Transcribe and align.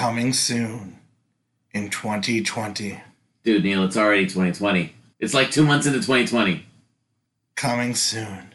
coming 0.00 0.32
soon 0.32 0.96
in 1.72 1.90
2020. 1.90 2.98
Dude, 3.44 3.62
Neil, 3.62 3.84
it's 3.84 3.98
already 3.98 4.24
2020. 4.24 4.94
It's 5.18 5.34
like 5.34 5.50
two 5.50 5.62
months 5.62 5.86
into 5.86 5.98
2020. 5.98 6.64
Coming 7.54 7.94
soon 7.94 8.54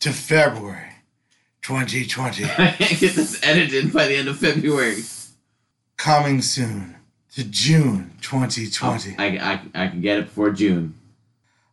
to 0.00 0.14
February 0.14 0.94
2020. 1.60 2.44
I 2.58 2.70
can't 2.70 3.00
get 3.00 3.14
this 3.14 3.38
edited 3.44 3.92
by 3.92 4.06
the 4.06 4.16
end 4.16 4.28
of 4.28 4.38
February. 4.38 5.02
Coming 5.98 6.40
soon 6.40 6.96
to 7.34 7.44
June 7.44 8.12
2020. 8.22 9.16
I, 9.18 9.26
I, 9.26 9.60
I 9.74 9.88
can 9.88 10.00
get 10.00 10.20
it 10.20 10.24
before 10.24 10.52
June. 10.52 10.94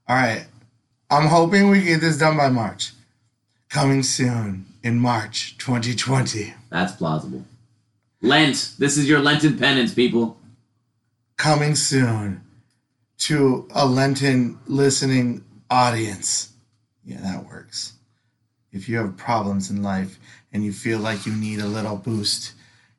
All 0.10 0.18
right. 0.18 0.46
I'm 1.10 1.28
hoping 1.28 1.70
we 1.70 1.84
get 1.84 2.02
this 2.02 2.18
done 2.18 2.36
by 2.36 2.50
March. 2.50 2.92
Coming 3.70 4.04
soon 4.04 4.66
in 4.84 5.00
March 5.00 5.58
2020. 5.58 6.54
That's 6.70 6.92
plausible. 6.92 7.46
Lent. 8.26 8.72
This 8.80 8.98
is 8.98 9.08
your 9.08 9.20
Lenten 9.20 9.58
penance, 9.58 9.94
people. 9.94 10.38
Coming 11.38 11.76
soon 11.76 12.42
to 13.20 13.68
a 13.74 13.86
Lenten 13.86 14.58
listening 14.66 15.44
audience. 15.70 16.52
Yeah, 17.04 17.22
that 17.22 17.46
works. 17.46 17.94
If 18.72 18.90
you 18.90 18.98
have 18.98 19.16
problems 19.16 19.70
in 19.70 19.84
life 19.84 20.18
and 20.52 20.66
you 20.66 20.74
feel 20.74 21.00
like 21.00 21.26
you 21.26 21.34
need 21.34 21.60
a 21.60 21.68
little 21.68 21.98
boost, 21.98 22.54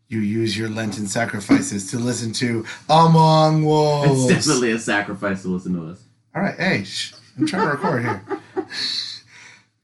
you 0.08 0.20
use 0.20 0.56
your 0.56 0.68
Lenten 0.68 1.08
sacrifices 1.08 1.90
to 1.90 1.98
listen 1.98 2.32
to 2.34 2.64
Among 2.88 3.64
Wolves. 3.64 4.30
It's 4.30 4.46
definitely 4.46 4.70
a 4.70 4.78
sacrifice 4.78 5.42
to 5.42 5.48
listen 5.48 5.74
to 5.74 5.90
us. 5.90 6.04
All 6.36 6.42
right, 6.42 6.56
hey, 6.56 6.84
shh, 6.84 7.14
I'm 7.36 7.46
trying 7.46 7.66
to 7.66 7.72
record 7.72 8.02
here. 8.04 8.22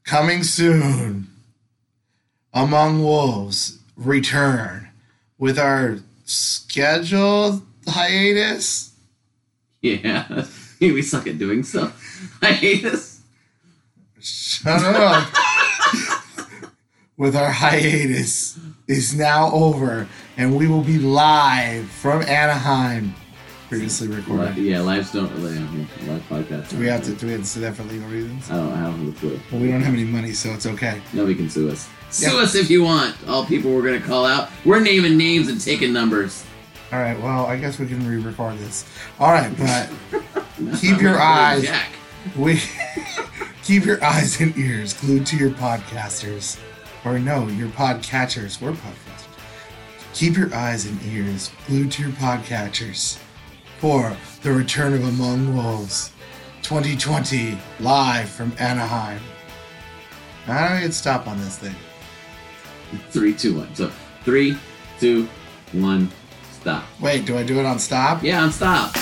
Coming 0.05 0.43
soon, 0.43 1.27
Among 2.53 3.03
Wolves 3.03 3.79
return 3.97 4.89
with 5.37 5.59
our 5.59 5.99
scheduled 6.25 7.61
hiatus. 7.87 8.93
Yeah. 9.81 10.45
we 10.79 11.01
suck 11.01 11.27
at 11.27 11.37
doing 11.37 11.63
stuff. 11.63 11.99
This. 12.41 13.21
Shut 14.19 14.83
up. 14.83 15.27
with 17.17 17.35
our 17.35 17.51
hiatus 17.51 18.57
is 18.87 19.15
now 19.15 19.51
over, 19.51 20.07
and 20.37 20.57
we 20.57 20.67
will 20.67 20.83
be 20.83 20.97
live 20.97 21.89
from 21.89 22.21
Anaheim. 22.23 23.15
Previously 23.73 24.07
Li- 24.07 24.15
recorded. 24.17 24.57
yeah, 24.57 24.79
lives 24.81 25.11
don't 25.11 25.31
really 25.35 25.57
happen. 25.57 25.87
Live 26.07 26.21
podcasts. 26.29 26.69
Do 26.69 26.77
we 26.77 26.87
have 26.87 27.03
to? 27.03 27.13
Do 27.13 27.25
we 27.27 27.31
have 27.33 27.41
to 27.41 27.47
say 27.47 27.59
that 27.61 27.75
for 27.75 27.83
legal 27.83 28.07
reasons? 28.07 28.49
I 28.51 28.57
don't 28.57 28.71
I 28.71 28.83
don't 28.83 29.05
have 29.05 29.15
a 29.15 29.19
clue. 29.19 29.39
Well, 29.51 29.61
we 29.61 29.67
don't 29.69 29.81
have 29.81 29.93
any 29.93 30.03
money, 30.03 30.31
so 30.33 30.51
it's 30.53 30.65
okay. 30.65 31.01
Nobody 31.13 31.35
can 31.35 31.49
sue 31.49 31.69
us. 31.69 31.89
Yeah. 32.21 32.29
Sue 32.29 32.39
us 32.39 32.55
if 32.55 32.69
you 32.69 32.83
want. 32.83 33.15
All 33.27 33.45
people 33.45 33.73
we're 33.73 33.81
gonna 33.83 33.99
call 33.99 34.25
out. 34.25 34.49
We're 34.65 34.79
naming 34.81 35.17
names 35.17 35.47
and 35.49 35.59
taking 35.59 35.91
numbers. 35.93 36.45
All 36.91 36.99
right. 36.99 37.19
Well, 37.19 37.45
I 37.47 37.57
guess 37.57 37.79
we 37.79 37.87
can 37.87 38.07
re-record 38.07 38.57
this. 38.59 38.85
All 39.19 39.31
right, 39.31 39.51
but 39.57 39.89
Keep 40.79 41.01
your 41.01 41.19
eyes- 41.19 41.63
Jack. 41.63 41.93
we 42.37 42.61
keep 43.63 43.85
your 43.85 44.03
eyes 44.03 44.39
and 44.39 44.55
ears 44.57 44.93
glued 44.93 45.25
to 45.27 45.35
your 45.37 45.49
podcasters, 45.51 46.59
or 47.03 47.17
no, 47.17 47.47
your 47.47 47.69
podcatchers. 47.69 48.61
We're 48.61 48.73
podcasters. 48.73 49.27
Keep 50.13 50.37
your 50.37 50.53
eyes 50.53 50.85
and 50.85 51.01
ears 51.03 51.49
glued 51.67 51.91
to 51.93 52.03
your 52.03 52.11
podcatchers 52.11 53.17
for 53.83 54.15
the 54.43 54.53
return 54.53 54.93
of 54.93 55.03
Among 55.03 55.57
Wolves 55.57 56.13
2020 56.61 57.57
live 57.81 58.29
from 58.29 58.53
Anaheim. 58.57 59.19
How 60.45 60.69
do 60.69 60.73
I 60.75 60.77
hit 60.77 60.93
stop 60.93 61.27
on 61.27 61.37
this 61.39 61.57
thing? 61.57 61.75
Three, 63.09 63.33
two, 63.33 63.57
one. 63.57 63.75
So 63.75 63.91
three, 64.23 64.57
two, 65.01 65.27
one, 65.73 66.09
stop. 66.53 66.85
Wait, 67.01 67.25
do 67.25 67.37
I 67.37 67.43
do 67.43 67.59
it 67.59 67.65
on 67.65 67.77
stop? 67.77 68.23
Yeah, 68.23 68.43
on 68.43 68.53
stop. 68.53 68.95